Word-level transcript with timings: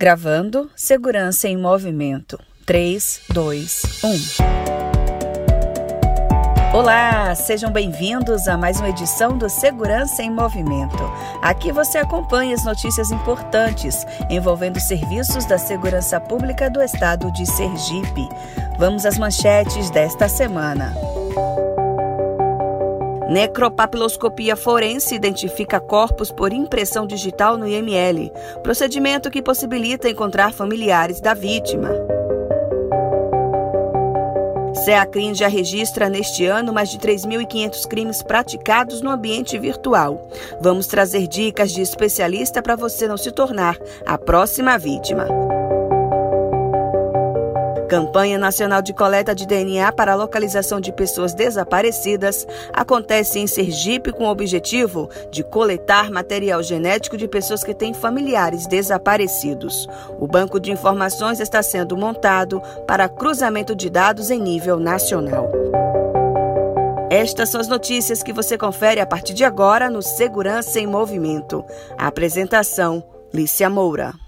Gravando 0.00 0.70
Segurança 0.76 1.48
em 1.48 1.56
Movimento. 1.56 2.38
3, 2.64 3.22
2, 3.30 3.82
1. 4.04 4.16
Olá, 6.72 7.34
sejam 7.34 7.72
bem-vindos 7.72 8.46
a 8.46 8.56
mais 8.56 8.78
uma 8.78 8.90
edição 8.90 9.36
do 9.36 9.48
Segurança 9.48 10.22
em 10.22 10.30
Movimento. 10.30 11.02
Aqui 11.42 11.72
você 11.72 11.98
acompanha 11.98 12.54
as 12.54 12.64
notícias 12.64 13.10
importantes 13.10 14.06
envolvendo 14.30 14.78
serviços 14.78 15.44
da 15.46 15.58
segurança 15.58 16.20
pública 16.20 16.70
do 16.70 16.80
estado 16.80 17.32
de 17.32 17.44
Sergipe. 17.44 18.28
Vamos 18.78 19.04
às 19.04 19.18
manchetes 19.18 19.90
desta 19.90 20.28
semana. 20.28 20.94
Necropapiloscopia 23.28 24.56
forense 24.56 25.14
identifica 25.14 25.78
corpos 25.78 26.32
por 26.32 26.50
impressão 26.50 27.06
digital 27.06 27.58
no 27.58 27.68
IML, 27.68 28.32
procedimento 28.62 29.30
que 29.30 29.42
possibilita 29.42 30.08
encontrar 30.08 30.52
familiares 30.52 31.20
da 31.20 31.34
vítima. 31.34 31.90
CEACRIM 34.84 35.34
já 35.34 35.48
registra 35.48 36.08
neste 36.08 36.46
ano 36.46 36.72
mais 36.72 36.88
de 36.88 36.98
3.500 36.98 37.86
crimes 37.86 38.22
praticados 38.22 39.02
no 39.02 39.10
ambiente 39.10 39.58
virtual. 39.58 40.26
Vamos 40.60 40.86
trazer 40.86 41.26
dicas 41.26 41.72
de 41.72 41.82
especialista 41.82 42.62
para 42.62 42.76
você 42.76 43.06
não 43.06 43.18
se 43.18 43.30
tornar 43.30 43.76
a 44.06 44.16
próxima 44.16 44.78
vítima. 44.78 45.47
Campanha 47.88 48.36
Nacional 48.36 48.82
de 48.82 48.92
Coleta 48.92 49.34
de 49.34 49.46
DNA 49.46 49.90
para 49.92 50.12
a 50.12 50.14
localização 50.14 50.78
de 50.78 50.92
pessoas 50.92 51.32
desaparecidas 51.32 52.46
acontece 52.70 53.38
em 53.38 53.46
Sergipe 53.46 54.12
com 54.12 54.24
o 54.24 54.30
objetivo 54.30 55.08
de 55.30 55.42
coletar 55.42 56.10
material 56.10 56.62
genético 56.62 57.16
de 57.16 57.26
pessoas 57.26 57.64
que 57.64 57.72
têm 57.72 57.94
familiares 57.94 58.66
desaparecidos. 58.66 59.88
O 60.20 60.26
banco 60.26 60.60
de 60.60 60.70
informações 60.70 61.40
está 61.40 61.62
sendo 61.62 61.96
montado 61.96 62.60
para 62.86 63.08
cruzamento 63.08 63.74
de 63.74 63.88
dados 63.88 64.30
em 64.30 64.38
nível 64.38 64.78
nacional. 64.78 65.50
Estas 67.10 67.48
são 67.48 67.58
as 67.58 67.68
notícias 67.68 68.22
que 68.22 68.34
você 68.34 68.58
confere 68.58 69.00
a 69.00 69.06
partir 69.06 69.32
de 69.32 69.44
agora 69.44 69.88
no 69.88 70.02
Segurança 70.02 70.78
em 70.78 70.86
Movimento. 70.86 71.64
A 71.96 72.08
apresentação: 72.08 73.02
Lícia 73.32 73.70
Moura. 73.70 74.27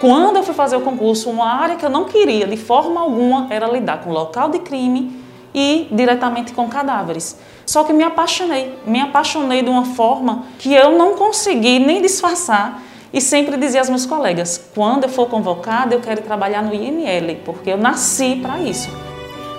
Quando 0.00 0.36
eu 0.36 0.42
fui 0.42 0.54
fazer 0.54 0.76
o 0.76 0.80
concurso, 0.80 1.28
uma 1.28 1.46
área 1.46 1.76
que 1.76 1.84
eu 1.84 1.90
não 1.90 2.06
queria 2.06 2.46
de 2.46 2.56
forma 2.56 3.02
alguma 3.02 3.48
era 3.50 3.68
lidar 3.68 4.00
com 4.00 4.10
local 4.10 4.48
de 4.48 4.60
crime 4.60 5.22
e 5.54 5.88
diretamente 5.92 6.54
com 6.54 6.66
cadáveres. 6.68 7.38
Só 7.66 7.84
que 7.84 7.92
me 7.92 8.02
apaixonei, 8.02 8.74
me 8.86 8.98
apaixonei 8.98 9.62
de 9.62 9.68
uma 9.68 9.84
forma 9.84 10.44
que 10.58 10.72
eu 10.72 10.96
não 10.96 11.16
consegui 11.16 11.78
nem 11.78 12.00
disfarçar 12.00 12.82
e 13.12 13.20
sempre 13.20 13.58
dizia 13.58 13.80
aos 13.80 13.90
meus 13.90 14.06
colegas: 14.06 14.70
quando 14.74 15.04
eu 15.04 15.10
for 15.10 15.28
convocada, 15.28 15.94
eu 15.94 16.00
quero 16.00 16.22
trabalhar 16.22 16.62
no 16.62 16.74
IML, 16.74 17.42
porque 17.44 17.70
eu 17.70 17.76
nasci 17.76 18.36
para 18.36 18.58
isso. 18.58 18.88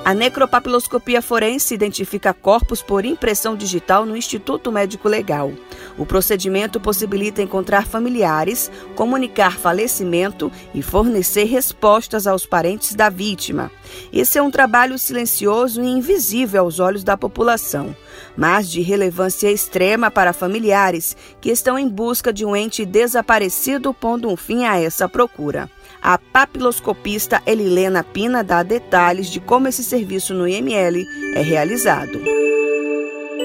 A 0.03 0.15
necropapiloscopia 0.15 1.21
forense 1.21 1.75
identifica 1.75 2.33
corpos 2.33 2.81
por 2.81 3.05
impressão 3.05 3.55
digital 3.55 4.03
no 4.03 4.17
Instituto 4.17 4.71
Médico 4.71 5.07
Legal. 5.07 5.53
O 5.95 6.07
procedimento 6.07 6.79
possibilita 6.79 7.43
encontrar 7.43 7.85
familiares, 7.85 8.71
comunicar 8.95 9.59
falecimento 9.59 10.51
e 10.73 10.81
fornecer 10.81 11.43
respostas 11.43 12.25
aos 12.25 12.47
parentes 12.47 12.95
da 12.95 13.09
vítima. 13.09 13.71
Esse 14.11 14.39
é 14.39 14.41
um 14.41 14.49
trabalho 14.49 14.97
silencioso 14.97 15.83
e 15.83 15.87
invisível 15.87 16.63
aos 16.63 16.79
olhos 16.79 17.03
da 17.03 17.15
população, 17.15 17.95
mas 18.35 18.67
de 18.67 18.81
relevância 18.81 19.51
extrema 19.51 20.09
para 20.09 20.33
familiares 20.33 21.15
que 21.39 21.51
estão 21.51 21.77
em 21.77 21.87
busca 21.87 22.33
de 22.33 22.43
um 22.43 22.55
ente 22.55 22.85
desaparecido, 22.85 23.93
pondo 23.93 24.27
um 24.27 24.35
fim 24.35 24.65
a 24.65 24.79
essa 24.79 25.07
procura. 25.07 25.69
A 26.01 26.17
papiloscopista 26.17 27.41
Elilena 27.45 28.03
Pina 28.03 28.43
dá 28.43 28.61
detalhes 28.61 29.27
de 29.27 29.39
como 29.39 29.67
esse 29.67 29.83
serviço 29.83 30.33
no 30.33 30.47
IML 30.47 31.03
é 31.35 31.41
realizado. 31.41 32.19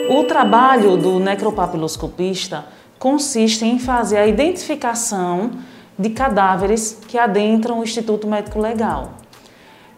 O 0.08 0.24
trabalho 0.24 0.96
do 0.96 1.18
necropapiloscopista 1.18 2.66
consiste 2.98 3.64
em 3.64 3.78
fazer 3.78 4.18
a 4.18 4.26
identificação 4.26 5.52
de 5.98 6.10
cadáveres 6.10 7.00
que 7.08 7.18
adentram 7.18 7.80
o 7.80 7.82
Instituto 7.82 8.26
Médico 8.26 8.60
Legal. 8.60 9.12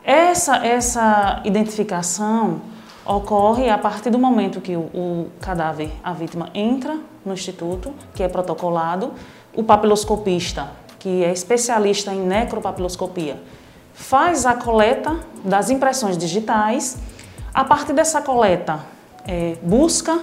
Essa, 0.04 0.64
essa 0.64 1.42
identificação 1.44 2.62
ocorre 3.04 3.68
a 3.68 3.78
partir 3.78 4.10
do 4.10 4.18
momento 4.18 4.60
que 4.60 4.76
o, 4.76 4.80
o, 4.80 5.30
cadáver, 5.40 5.90
a 6.02 6.12
vítima, 6.12 6.50
entra 6.54 6.98
no 7.24 7.32
instituto, 7.32 7.92
que 8.14 8.22
é 8.22 8.28
protocolado, 8.28 9.12
o 9.54 9.62
papiloscopista 9.62 10.70
que 10.98 11.24
é 11.24 11.32
especialista 11.32 12.12
em 12.12 12.20
necropapiloscopia, 12.20 13.40
faz 13.92 14.46
a 14.46 14.54
coleta 14.54 15.18
das 15.44 15.70
impressões 15.70 16.16
digitais. 16.16 16.98
A 17.52 17.64
partir 17.64 17.92
dessa 17.92 18.20
coleta, 18.20 18.80
é, 19.26 19.56
busca 19.62 20.20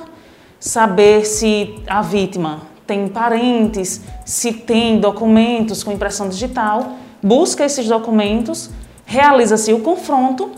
saber 0.59 1.25
se 1.25 1.83
a 1.87 2.01
vítima 2.01 2.61
tem 2.87 3.07
parentes, 3.07 4.01
se 4.25 4.53
tem 4.53 4.99
documentos 4.99 5.83
com 5.83 5.91
impressão 5.91 6.29
digital, 6.29 6.93
busca 7.21 7.65
esses 7.65 7.87
documentos, 7.87 8.69
realiza-se 9.05 9.73
o 9.73 9.79
confronto, 9.79 10.51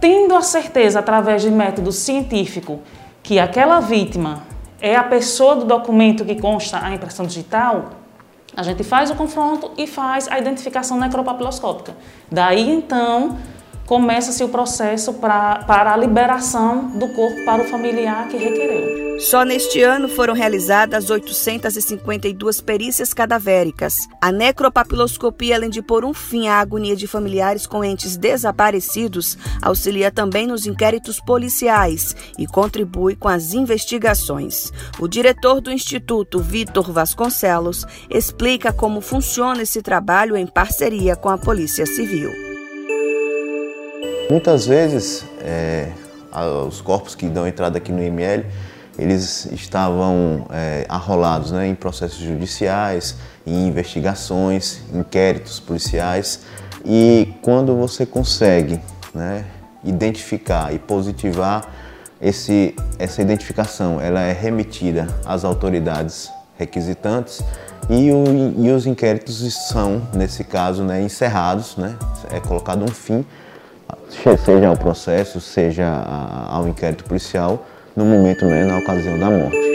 tendo 0.00 0.34
a 0.34 0.42
certeza, 0.42 1.00
através 1.00 1.42
de 1.42 1.50
método 1.50 1.90
científico, 1.90 2.80
que 3.22 3.38
aquela 3.38 3.80
vítima 3.80 4.42
é 4.80 4.94
a 4.94 5.02
pessoa 5.02 5.56
do 5.56 5.64
documento 5.64 6.24
que 6.24 6.40
consta 6.40 6.78
a 6.84 6.94
impressão 6.94 7.26
digital, 7.26 7.90
a 8.56 8.62
gente 8.62 8.84
faz 8.84 9.10
o 9.10 9.14
confronto 9.14 9.70
e 9.76 9.86
faz 9.86 10.28
a 10.28 10.38
identificação 10.38 10.98
necropapiloscópica. 10.98 11.96
Daí 12.30 12.70
então 12.70 13.36
começa-se 13.86 14.42
o 14.42 14.48
processo 14.48 15.14
pra, 15.14 15.64
para 15.66 15.92
a 15.92 15.96
liberação 15.96 16.88
do 16.98 17.08
corpo 17.08 17.44
para 17.44 17.62
o 17.62 17.66
familiar 17.66 18.28
que 18.28 18.36
requereu. 18.36 19.04
Só 19.18 19.44
neste 19.44 19.80
ano 19.80 20.08
foram 20.08 20.34
realizadas 20.34 21.08
852 21.08 22.60
perícias 22.60 23.14
cadavéricas. 23.14 24.08
A 24.20 24.32
necropapiloscopia, 24.32 25.54
além 25.54 25.70
de 25.70 25.80
pôr 25.80 26.04
um 26.04 26.12
fim 26.12 26.48
à 26.48 26.58
agonia 26.58 26.96
de 26.96 27.06
familiares 27.06 27.64
com 27.64 27.84
entes 27.84 28.16
desaparecidos, 28.16 29.38
auxilia 29.62 30.10
também 30.10 30.48
nos 30.48 30.66
inquéritos 30.66 31.20
policiais 31.20 32.16
e 32.36 32.46
contribui 32.46 33.14
com 33.14 33.28
as 33.28 33.54
investigações. 33.54 34.72
O 34.98 35.06
diretor 35.06 35.60
do 35.60 35.70
Instituto, 35.70 36.40
Vitor 36.40 36.90
Vasconcelos, 36.90 37.86
explica 38.10 38.72
como 38.72 39.00
funciona 39.00 39.62
esse 39.62 39.80
trabalho 39.80 40.36
em 40.36 40.46
parceria 40.46 41.14
com 41.14 41.28
a 41.28 41.38
Polícia 41.38 41.86
Civil. 41.86 42.43
Muitas 44.30 44.66
vezes, 44.66 45.24
é, 45.40 45.88
os 46.66 46.80
corpos 46.80 47.14
que 47.14 47.28
dão 47.28 47.46
entrada 47.46 47.76
aqui 47.76 47.92
no 47.92 48.02
IML, 48.02 48.46
eles 48.98 49.46
estavam 49.52 50.46
é, 50.50 50.86
arrolados 50.88 51.52
né, 51.52 51.66
em 51.66 51.74
processos 51.74 52.18
judiciais, 52.18 53.16
em 53.46 53.68
investigações, 53.68 54.80
inquéritos 54.92 55.60
policiais. 55.60 56.40
E 56.84 57.34
quando 57.42 57.76
você 57.76 58.06
consegue 58.06 58.80
né, 59.12 59.44
identificar 59.84 60.72
e 60.72 60.78
positivar 60.78 61.68
esse, 62.20 62.74
essa 62.98 63.20
identificação, 63.20 64.00
ela 64.00 64.22
é 64.22 64.32
remetida 64.32 65.06
às 65.26 65.44
autoridades 65.44 66.30
requisitantes 66.56 67.42
e, 67.90 68.10
o, 68.10 68.24
e 68.56 68.70
os 68.70 68.86
inquéritos 68.86 69.68
são, 69.68 70.00
nesse 70.14 70.44
caso, 70.44 70.82
né, 70.82 71.02
encerrados, 71.02 71.76
né, 71.76 71.96
é 72.30 72.40
colocado 72.40 72.82
um 72.82 72.88
fim 72.88 73.24
seja 74.22 74.68
ao 74.68 74.76
processo, 74.76 75.40
seja 75.40 75.86
ao 76.48 76.68
inquérito 76.68 77.04
policial, 77.04 77.66
no 77.96 78.04
momento, 78.04 78.44
né, 78.44 78.64
na 78.64 78.78
ocasião 78.78 79.18
da 79.18 79.30
morte. 79.30 79.73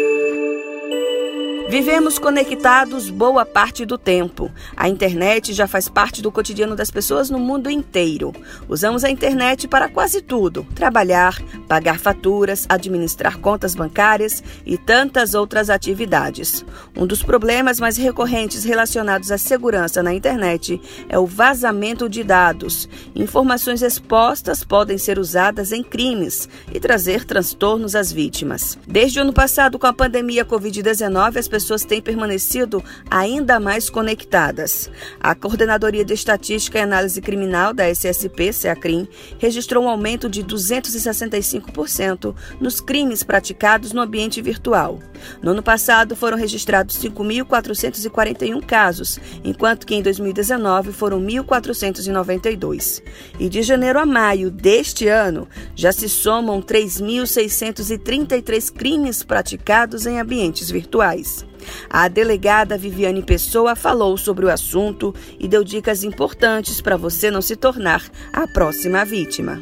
Vivemos 1.69 2.18
conectados 2.18 3.12
boa 3.12 3.46
parte 3.46 3.85
do 3.85 3.96
tempo. 3.96 4.52
A 4.75 4.90
internet 4.90 5.54
já 5.54 5.68
faz 5.68 5.88
parte 5.88 6.19
do 6.19 6.31
cotidiano 6.31 6.75
das 6.75 6.89
pessoas 6.89 7.30
no 7.30 7.38
mundo 7.38 7.69
inteiro. 7.69 8.33
Usamos 8.68 9.04
a 9.04 9.10
internet 9.12 9.68
para 9.68 9.88
quase 9.88 10.19
tudo: 10.19 10.66
trabalhar, 10.74 11.39
pagar 11.68 12.00
faturas, 12.00 12.66
administrar 12.68 13.38
contas 13.38 13.75
bancárias 13.75 14.44
e 14.66 14.80
tantas 14.80 15.36
outras 15.36 15.69
atividades. 15.69 16.66
Um 16.98 17.06
dos 17.06 17.21
problemas 17.21 17.80
mais 17.80 17.98
recorrentes 17.98 18.63
relacionados 18.63 19.31
à 19.31 19.38
segurança 19.38 20.01
na 20.01 20.12
internet 20.12 20.81
é 21.07 21.19
o 21.19 21.27
vazamento 21.27 22.10
de 22.10 22.24
dados. 22.24 22.89
Informações 23.13 23.83
expostas 23.83 24.63
podem 24.63 24.98
ser 24.98 25.19
usadas 25.19 25.72
em 25.72 25.83
crimes 25.83 26.50
e 26.74 26.80
trazer 26.80 27.25
transtornos 27.25 27.95
às 27.95 28.12
vítimas. 28.12 28.75
Desde 28.88 29.19
o 29.19 29.22
ano 29.22 29.33
passado, 29.33 29.77
com 29.77 29.86
a 29.86 29.94
pandemia 29.94 30.44
Covid-19, 30.44 31.38
as 31.38 31.48
pessoas 31.48 31.58
pessoas 31.59 31.83
têm 31.83 32.01
permanecido 32.01 32.81
ainda 33.11 33.59
mais 33.59 33.89
conectadas. 33.89 34.89
A 35.19 35.35
Coordenadoria 35.35 36.06
de 36.06 36.13
Estatística 36.13 36.79
e 36.79 36.81
Análise 36.81 37.21
Criminal 37.21 37.73
da 37.73 37.89
SSP, 37.89 38.53
SEACRIM, 38.53 39.06
registrou 39.38 39.83
um 39.83 39.89
aumento 39.89 40.29
de 40.29 40.41
265% 40.41 42.33
nos 42.61 42.79
crimes 42.79 43.23
praticados 43.23 43.91
no 43.91 44.00
ambiente 44.00 44.41
virtual. 44.41 45.00
No 45.44 45.51
ano 45.51 45.61
passado, 45.61 46.15
foram 46.15 46.38
registrados 46.38 46.97
5.441 46.97 48.65
casos, 48.65 49.19
enquanto 49.44 49.85
que 49.85 49.95
em 49.95 50.01
2019 50.01 50.94
foram 50.94 51.21
1.492. 51.21 53.03
E 53.38 53.50
de 53.50 53.62
janeiro 53.62 54.00
a 54.00 54.05
maio 54.05 54.50
deste 54.50 55.09
ano, 55.09 55.45
já 55.75 55.91
se 55.91 56.07
somam 56.07 56.62
3.633 56.62 58.71
crimes 58.71 59.23
praticados 59.23 60.05
em 60.05 60.19
ambientes 60.19 60.71
virtuais. 60.71 61.49
A 61.89 62.07
delegada 62.07 62.77
Viviane 62.77 63.23
Pessoa 63.23 63.75
falou 63.75 64.17
sobre 64.17 64.45
o 64.45 64.50
assunto 64.50 65.13
e 65.39 65.47
deu 65.47 65.63
dicas 65.63 66.03
importantes 66.03 66.81
para 66.81 66.97
você 66.97 67.31
não 67.31 67.41
se 67.41 67.56
tornar 67.56 68.03
a 68.31 68.47
próxima 68.47 69.03
vítima. 69.06 69.61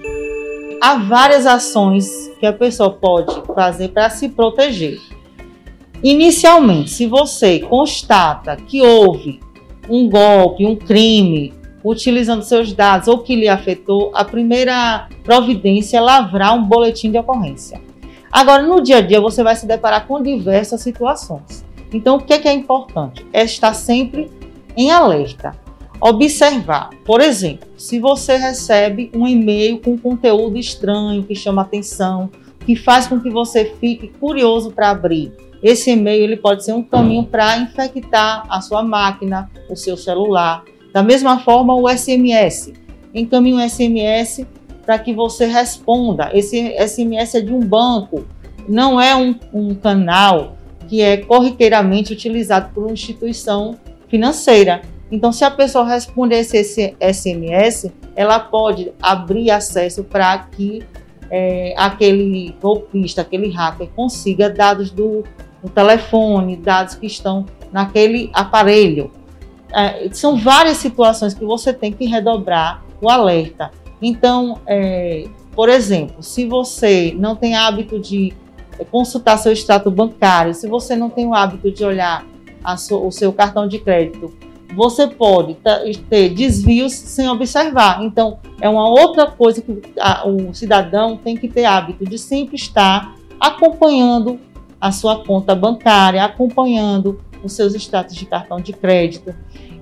Há 0.82 0.96
várias 0.96 1.46
ações 1.46 2.08
que 2.40 2.46
a 2.46 2.54
pessoa 2.54 2.92
pode 2.92 3.34
fazer 3.56 3.90
para 3.90 4.10
se 4.10 4.30
proteger. 4.30 5.00
Inicialmente, 6.04 6.92
se 6.92 7.08
você 7.08 7.60
constata 7.60 8.56
que 8.56 8.82
houve 8.82 9.40
um 9.90 10.08
golpe, 10.10 10.66
um 10.66 10.76
crime, 10.76 11.54
utilizando 11.84 12.44
seus 12.44 12.74
dados 12.74 13.08
ou 13.08 13.20
que 13.20 13.36
lhe 13.36 13.48
afetou, 13.48 14.12
a 14.14 14.24
primeira 14.24 15.08
providência 15.24 15.98
é 15.98 16.02
lavrar 16.02 16.54
um 16.56 16.64
boletim 16.64 17.12
de 17.12 17.18
ocorrência. 17.18 17.82
Agora, 18.32 18.62
no 18.62 18.82
dia 18.82 18.98
a 18.98 19.02
dia, 19.02 19.22
você 19.22 19.42
vai 19.42 19.56
se 19.56 19.66
deparar 19.66 20.06
com 20.06 20.22
diversas 20.22 20.82
situações. 20.82 21.66
Então, 21.94 22.18
o 22.18 22.22
que 22.22 22.34
é, 22.34 22.40
que 22.40 22.48
é 22.48 22.54
importante? 22.54 23.26
É 23.32 23.44
estar 23.44 23.74
sempre 23.74 24.30
em 24.76 24.92
alerta. 24.92 25.56
Observar, 26.00 26.92
por 27.04 27.22
exemplo, 27.22 27.68
se 27.76 28.00
você 28.00 28.38
recebe 28.38 29.10
um 29.16 29.28
e-mail 29.28 29.80
com 29.80 29.98
conteúdo 29.98 30.58
estranho 30.58 31.24
que 31.24 31.34
chama 31.34 31.64
atenção, 31.64 32.30
que 32.66 32.76
faz 32.76 33.08
com 33.08 33.20
que 33.20 33.30
você 33.30 33.74
fique 33.80 34.10
curioso 34.10 34.72
para 34.72 34.92
abrir. 34.92 35.32
Esse 35.64 35.92
e-mail 35.92 36.24
ele 36.24 36.38
pode 36.38 36.64
ser 36.64 36.74
um 36.74 36.84
caminho 36.84 37.26
para 37.26 37.58
infectar 37.58 38.46
a 38.48 38.62
sua 38.62 38.84
máquina, 38.84 39.50
o 39.70 39.76
seu 39.76 39.98
celular. 39.98 40.64
Da 40.94 41.02
mesma 41.02 41.40
forma, 41.40 41.74
o 41.74 41.90
SMS. 41.90 42.74
Encaminhe 43.14 43.56
um 43.56 43.70
SMS 43.70 44.46
para 44.86 45.00
que 45.00 45.14
você 45.14 45.46
responda. 45.46 46.30
Esse 46.34 46.76
SMS 46.88 47.36
é 47.36 47.42
de 47.42 47.52
um 47.52 47.60
banco, 47.60 48.26
não 48.70 49.02
é 49.02 49.16
um, 49.16 49.34
um 49.52 49.74
canal 49.74 50.57
que 50.88 51.02
é 51.02 51.18
corriqueiramente 51.18 52.14
utilizado 52.14 52.74
por 52.74 52.84
uma 52.84 52.94
instituição 52.94 53.78
financeira. 54.08 54.82
Então, 55.12 55.32
se 55.32 55.44
a 55.44 55.52
pessoa 55.52 55.88
responder 55.88 56.40
esse 56.40 56.96
SMS, 57.00 57.92
ela 58.16 58.40
pode 58.40 58.92
abrir 59.02 59.52
acesso 59.52 60.04
para 60.04 60.38
que 60.40 60.84
é, 61.30 61.74
aquele 61.78 62.56
golpista, 62.62 63.22
aquele 63.22 63.50
hacker, 63.50 63.90
consiga 63.96 64.50
dados 64.50 64.92
do, 64.92 65.24
do, 65.62 65.70
telefone, 65.70 66.58
dados 66.58 66.96
que 66.96 67.06
estão 67.06 67.46
naquele 67.72 68.30
aparelho. 68.34 69.12
É, 69.74 70.10
são 70.12 70.38
várias 70.38 70.78
situações 70.78 71.34
que 71.34 71.44
você 71.44 71.74
tem 71.74 71.92
que 71.92 72.06
redobrar 72.06 72.84
o 73.02 73.10
alerta. 73.10 73.72
Então, 74.02 74.60
é, 74.66 75.26
por 75.54 75.70
exemplo, 75.70 76.22
se 76.22 76.46
você 76.46 77.14
não 77.18 77.36
tem 77.36 77.56
hábito 77.56 78.00
de 78.00 78.34
consultar 78.86 79.38
seu 79.38 79.52
extrato 79.52 79.90
bancário, 79.90 80.54
se 80.54 80.68
você 80.68 80.96
não 80.96 81.10
tem 81.10 81.28
o 81.28 81.34
hábito 81.34 81.72
de 81.72 81.84
olhar 81.84 82.26
o 82.92 83.12
seu 83.12 83.32
cartão 83.32 83.68
de 83.68 83.80
crédito, 83.80 84.34
você 84.76 85.08
pode 85.08 85.56
ter 86.10 86.30
desvios 86.30 86.94
sem 86.94 87.30
observar. 87.30 88.04
Então, 88.04 88.40
é 88.60 88.68
uma 88.68 88.88
outra 88.90 89.26
coisa 89.26 89.62
que 89.62 89.82
a, 90.00 90.28
o 90.28 90.54
cidadão 90.54 91.18
tem 91.18 91.38
que 91.38 91.48
ter 91.48 91.66
hábito 91.66 92.06
de 92.06 92.18
sempre 92.18 92.56
estar 92.56 93.16
acompanhando 93.40 94.40
a 94.80 94.92
sua 94.92 95.24
conta 95.24 95.56
bancária, 95.56 96.24
acompanhando 96.24 97.22
os 97.44 97.54
seus 97.54 97.74
status 97.76 98.16
de 98.16 98.26
cartão 98.26 98.60
de 98.60 98.74
crédito. 98.74 99.34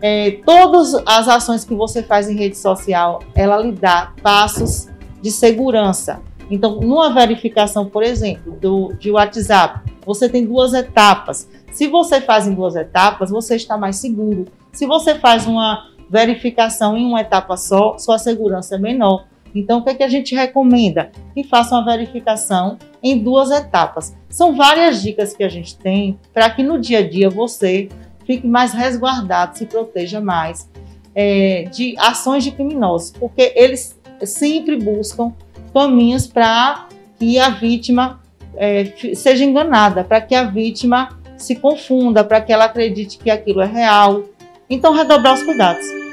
É, 0.01 0.39
todas 0.45 0.93
as 1.05 1.27
ações 1.27 1.65
que 1.65 1.73
você 1.73 2.03
faz 2.03 2.29
em 2.29 2.35
rede 2.35 2.57
social, 2.57 3.21
ela 3.33 3.57
lhe 3.57 3.71
dá 3.71 4.13
passos 4.21 4.87
de 5.21 5.31
segurança. 5.31 6.21
Então, 6.49 6.79
numa 6.79 7.13
verificação, 7.13 7.85
por 7.85 8.03
exemplo, 8.03 8.53
do, 8.59 8.93
de 8.93 9.11
WhatsApp, 9.11 9.91
você 10.05 10.29
tem 10.29 10.45
duas 10.45 10.73
etapas. 10.73 11.49
Se 11.71 11.87
você 11.87 12.21
faz 12.21 12.47
em 12.47 12.53
duas 12.53 12.75
etapas, 12.75 13.29
você 13.29 13.55
está 13.55 13.77
mais 13.77 13.97
seguro. 13.97 14.45
Se 14.71 14.85
você 14.85 15.15
faz 15.15 15.47
uma 15.47 15.89
verificação 16.09 16.95
em 16.97 17.05
uma 17.05 17.21
etapa 17.21 17.57
só, 17.57 17.97
sua 17.97 18.17
segurança 18.17 18.75
é 18.75 18.77
menor. 18.77 19.25
Então, 19.53 19.79
o 19.79 19.83
que, 19.83 19.89
é 19.89 19.95
que 19.95 20.03
a 20.03 20.09
gente 20.09 20.35
recomenda? 20.35 21.11
Que 21.33 21.43
faça 21.43 21.75
uma 21.75 21.85
verificação 21.85 22.77
em 23.01 23.17
duas 23.17 23.49
etapas. 23.51 24.15
São 24.29 24.55
várias 24.55 25.01
dicas 25.01 25.33
que 25.33 25.43
a 25.43 25.49
gente 25.49 25.77
tem 25.77 26.19
para 26.33 26.49
que 26.49 26.61
no 26.61 26.77
dia 26.77 26.99
a 26.99 27.09
dia 27.09 27.29
você 27.29 27.87
fique 28.25 28.45
mais 28.45 28.73
resguardado, 28.73 29.57
se 29.57 29.65
proteja 29.65 30.19
mais 30.19 30.69
é, 31.13 31.63
de 31.71 31.95
ações 31.97 32.43
de 32.43 32.51
criminosos, 32.51 33.11
porque 33.11 33.53
eles 33.55 33.97
sempre 34.25 34.77
buscam 34.77 35.33
caminhos 35.75 36.25
para 36.25 36.87
que 37.19 37.37
a 37.37 37.49
vítima 37.49 38.21
é, 38.55 38.93
seja 39.13 39.43
enganada, 39.43 40.05
para 40.05 40.21
que 40.21 40.33
a 40.33 40.43
vítima 40.43 41.19
se 41.37 41.57
confunda, 41.57 42.23
para 42.23 42.39
que 42.39 42.53
ela 42.53 42.63
acredite 42.63 43.17
que 43.17 43.29
aquilo 43.29 43.61
é 43.61 43.65
real. 43.65 44.23
Então, 44.69 44.93
redobrar 44.93 45.33
os 45.33 45.43
cuidados. 45.43 46.04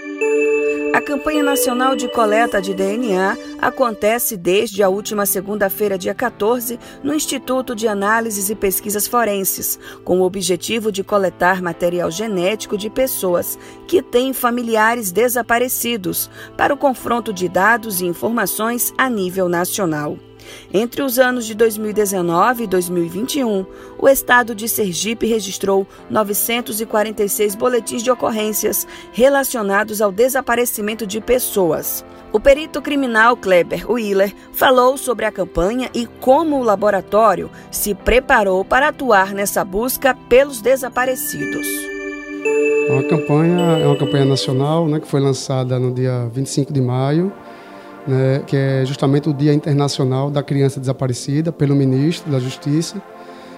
A 0.95 1.01
campanha 1.01 1.43
nacional 1.43 1.97
de 1.97 2.07
coleta 2.07 2.61
de 2.61 2.75
DNA 2.75 3.35
acontece 3.63 4.37
desde 4.37 4.83
a 4.83 4.91
última 4.91 5.25
segunda-feira, 5.25 5.97
dia 5.97 6.15
14, 6.15 6.79
no 7.03 7.15
Instituto 7.15 7.75
de 7.75 7.89
Análises 7.89 8.51
e 8.51 8.55
Pesquisas 8.55 9.07
Forenses, 9.07 9.79
com 10.05 10.21
o 10.21 10.25
objetivo 10.25 10.93
de 10.93 11.03
coletar 11.03 11.63
material 11.63 12.11
genético 12.11 12.77
de 12.77 12.91
pessoas 12.91 13.59
que 13.89 14.03
têm 14.03 14.35
familiares 14.35 15.11
desaparecidos, 15.11 16.31
para 16.59 16.75
o 16.75 16.77
confronto 16.77 17.33
de 17.33 17.49
dados 17.49 18.03
e 18.03 18.07
informações 18.07 18.93
a 18.99 19.09
nível 19.09 19.49
nacional. 19.49 20.19
Entre 20.73 21.03
os 21.03 21.19
anos 21.19 21.47
de 21.47 21.55
2019 21.55 22.65
e 22.65 22.67
2021, 22.67 23.67
o 23.99 24.09
estado 24.09 24.55
de 24.55 24.69
Sergipe 24.69 25.27
registrou 25.27 25.87
946 26.11 27.55
boletins 27.55 28.03
de 28.03 28.11
ocorrências 28.11 28.87
relacionados 29.13 30.01
ao 30.01 30.13
desaparecimento 30.13 31.07
de 31.07 31.21
pessoas. 31.21 32.05
O 32.33 32.41
perito 32.41 32.81
criminal 32.81 33.37
Kleber 33.37 33.91
Willer 33.91 34.35
falou 34.53 34.97
sobre 34.97 35.27
a 35.27 35.33
campanha 35.33 35.91
e 35.95 36.07
como 36.07 36.59
o 36.59 36.63
laboratório 36.63 37.51
se 37.71 37.95
preparou 37.95 38.65
para 38.65 38.89
atuar 38.89 39.35
nessa 39.35 39.63
busca 39.63 40.15
pelos 40.29 40.63
desaparecidos. 40.63 41.67
A 42.99 43.03
campanha 43.09 43.79
é 43.79 43.87
uma 43.87 43.97
campanha 43.97 44.25
nacional 44.25 44.89
né, 44.89 44.99
que 44.99 45.07
foi 45.07 45.21
lançada 45.21 45.79
no 45.79 45.93
dia 45.93 46.27
25 46.33 46.73
de 46.73 46.81
maio 46.81 47.33
né, 48.07 48.43
que 48.47 48.57
é 48.57 48.85
justamente 48.85 49.29
o 49.29 49.35
Dia 49.35 49.55
Internacional 49.55 50.31
da 50.31 50.43
Criança 50.43 50.81
Desaparecida, 50.81 51.53
pelo 51.53 51.75
ministro 51.75 52.31
da 52.31 52.39
Justiça, 52.39 53.01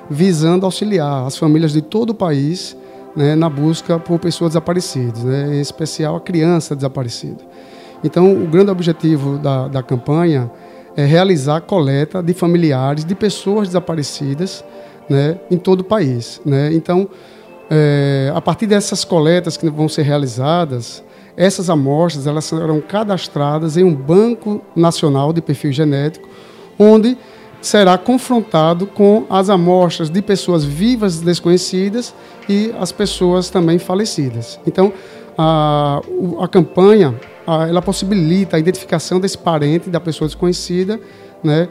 visando 0.09 0.67
auxiliar 0.67 1.27
as 1.27 1.37
famílias 1.37 1.73
de 1.73 1.81
todo 1.81 2.11
o 2.11 2.15
país 2.15 2.77
né, 3.17 3.35
na 3.35 3.49
busca 3.49 3.99
por 3.99 4.19
pessoas 4.19 4.51
desaparecidas, 4.51 5.25
né, 5.25 5.57
em 5.57 5.61
especial 5.61 6.17
a 6.17 6.21
criança 6.21 6.75
desaparecida. 6.75 7.43
Então, 8.03 8.33
o 8.33 8.47
grande 8.47 8.71
objetivo 8.71 9.39
da, 9.39 9.69
da 9.69 9.83
campanha 9.83 10.51
é 10.97 11.05
realizar 11.05 11.61
coleta 11.63 12.23
de 12.23 12.35
familiares 12.35 13.05
de 13.05 13.15
pessoas 13.15 13.69
desaparecidas 13.69 14.65
né, 15.09 15.39
em 15.51 15.57
todo 15.57 15.81
o 15.81 15.85
país. 15.85 16.41
Né? 16.45 16.73
Então, 16.73 17.09
é, 17.71 18.31
a 18.35 18.41
partir 18.41 18.67
dessas 18.67 19.05
coletas 19.05 19.57
que 19.57 19.69
vão 19.71 19.89
ser 19.89 20.03
realizadas, 20.03 21.03
essas 21.37 21.69
amostras 21.69 22.26
elas 22.26 22.45
serão 22.45 22.81
cadastradas 22.81 23.76
em 23.76 23.85
um 23.85 23.95
banco 23.95 24.61
nacional 24.75 25.33
de 25.33 25.41
perfil 25.41 25.73
genético, 25.73 26.29
onde 26.79 27.17
será 27.61 27.97
confrontado 27.97 28.87
com 28.87 29.25
as 29.31 29.49
amostras 29.49 30.11
de 30.11 30.21
pessoas 30.21 30.64
vivas 30.64 31.21
desconhecidas 31.21 32.14
e 32.49 32.73
as 32.79 32.93
pessoas 32.93 33.49
também 33.49 33.79
falecidas. 33.79 34.61
Então, 34.67 34.93
a, 35.37 36.00
a 36.41 36.47
campanha 36.47 37.19
a, 37.47 37.67
ela 37.67 37.83
possibilita 37.83 38.57
a 38.57 38.59
identificação 38.59 39.19
desse 39.19 39.38
parente 39.38 39.88
da 39.88 39.99
pessoa 39.99 40.29
desconhecida, 40.29 41.00
né, 41.43 41.69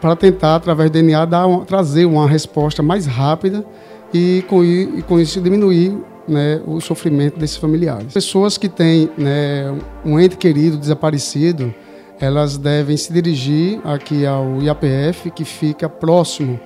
para 0.00 0.16
tentar, 0.16 0.56
através 0.56 0.90
do 0.90 0.94
DNA, 0.94 1.24
dar 1.24 1.46
trazer 1.66 2.04
uma 2.04 2.26
resposta 2.26 2.82
mais 2.82 3.06
rápida 3.06 3.64
e 4.12 4.44
com, 4.48 4.64
e 4.64 5.02
com 5.02 5.20
isso 5.20 5.40
diminuir 5.40 5.96
né, 6.32 6.60
o 6.66 6.80
sofrimento 6.80 7.38
desses 7.38 7.56
familiares. 7.56 8.12
Pessoas 8.12 8.58
que 8.58 8.68
têm 8.68 9.10
né, 9.16 9.72
um 10.04 10.18
ente 10.18 10.36
querido 10.36 10.76
desaparecido, 10.76 11.72
elas 12.20 12.56
devem 12.56 12.96
se 12.96 13.12
dirigir 13.12 13.80
aqui 13.84 14.24
ao 14.24 14.62
IAPF, 14.62 15.30
que 15.30 15.44
fica 15.44 15.88
próximo 15.88 16.58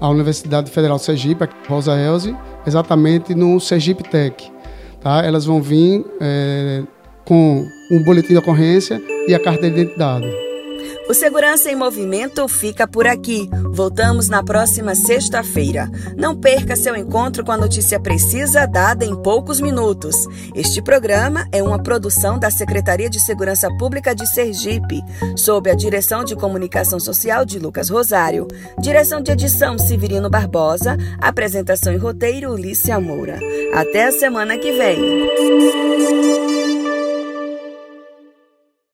à 0.00 0.08
Universidade 0.08 0.70
Federal 0.70 0.96
de 0.96 1.04
Sergipe, 1.04 1.48
Rosa 1.68 1.96
Elze, 1.96 2.36
exatamente 2.66 3.34
no 3.34 3.58
Sergipe 3.60 4.02
Tech. 4.02 4.52
Tá? 5.00 5.24
Elas 5.24 5.44
vão 5.44 5.62
vir 5.62 6.04
é, 6.20 6.82
com 7.24 7.66
um 7.90 8.04
boletim 8.04 8.28
de 8.28 8.38
ocorrência 8.38 9.00
e 9.28 9.34
a 9.34 9.38
carta 9.38 9.70
de 9.70 9.80
identidade. 9.80 10.26
O 11.08 11.14
Segurança 11.14 11.70
em 11.70 11.76
Movimento 11.76 12.46
fica 12.48 12.86
por 12.86 13.06
aqui. 13.06 13.48
Voltamos 13.70 14.28
na 14.28 14.42
próxima 14.42 14.94
sexta-feira. 14.94 15.90
Não 16.16 16.34
perca 16.34 16.76
seu 16.76 16.96
encontro 16.96 17.44
com 17.44 17.52
a 17.52 17.56
notícia 17.56 18.00
precisa 18.00 18.66
dada 18.66 19.04
em 19.04 19.14
poucos 19.14 19.60
minutos. 19.60 20.16
Este 20.54 20.82
programa 20.82 21.46
é 21.52 21.62
uma 21.62 21.82
produção 21.82 22.38
da 22.38 22.50
Secretaria 22.50 23.08
de 23.08 23.20
Segurança 23.20 23.68
Pública 23.78 24.14
de 24.14 24.26
Sergipe, 24.26 25.02
sob 25.36 25.70
a 25.70 25.74
direção 25.74 26.24
de 26.24 26.34
comunicação 26.34 26.98
social 26.98 27.44
de 27.44 27.58
Lucas 27.58 27.88
Rosário. 27.88 28.48
Direção 28.80 29.20
de 29.20 29.30
edição 29.30 29.78
Severino 29.78 30.28
Barbosa, 30.28 30.96
apresentação 31.20 31.92
e 31.92 31.96
roteiro 31.96 32.54
Lícia 32.54 32.98
Moura. 33.00 33.38
Até 33.72 34.06
a 34.06 34.12
semana 34.12 34.58
que 34.58 34.72
vem. 34.72 36.75